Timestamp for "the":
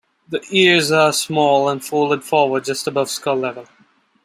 0.27-0.41